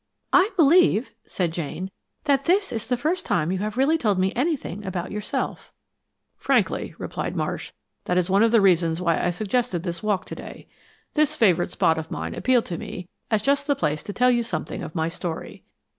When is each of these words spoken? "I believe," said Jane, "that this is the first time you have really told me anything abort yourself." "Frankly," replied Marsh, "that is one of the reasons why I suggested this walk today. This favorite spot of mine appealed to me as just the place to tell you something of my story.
"I 0.33 0.49
believe," 0.55 1.11
said 1.27 1.51
Jane, 1.53 1.91
"that 2.23 2.45
this 2.45 2.71
is 2.71 2.87
the 2.87 2.97
first 2.97 3.23
time 3.23 3.51
you 3.51 3.59
have 3.59 3.77
really 3.77 3.99
told 3.99 4.17
me 4.17 4.33
anything 4.35 4.83
abort 4.83 5.11
yourself." 5.11 5.71
"Frankly," 6.37 6.95
replied 6.97 7.35
Marsh, 7.35 7.71
"that 8.05 8.17
is 8.17 8.27
one 8.27 8.41
of 8.41 8.49
the 8.49 8.61
reasons 8.61 8.99
why 8.99 9.23
I 9.23 9.29
suggested 9.29 9.83
this 9.83 10.01
walk 10.01 10.25
today. 10.25 10.67
This 11.13 11.35
favorite 11.35 11.69
spot 11.69 11.99
of 11.99 12.09
mine 12.09 12.33
appealed 12.33 12.65
to 12.65 12.79
me 12.79 13.09
as 13.29 13.43
just 13.43 13.67
the 13.67 13.75
place 13.75 14.01
to 14.01 14.11
tell 14.11 14.31
you 14.31 14.41
something 14.41 14.81
of 14.81 14.95
my 14.95 15.07
story. 15.07 15.65